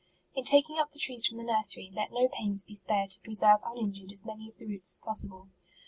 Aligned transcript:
In 0.33 0.45
taking 0.45 0.79
up 0.79 0.89
the 0.93 0.97
trees 0.99 1.27
from 1.27 1.37
the 1.37 1.43
nursery, 1.43 1.91
let 1.93 2.11
no 2.11 2.27
pains 2.27 2.63
be 2.63 2.73
spared 2.75 3.11
to 3.11 3.19
preserve 3.21 3.59
uninjured 3.63 4.11
as 4.11 4.25
many 4.25 4.49
of 4.49 4.57
the 4.57 4.65
roots 4.65 4.95
as 4.95 4.99
possible. 5.05 5.49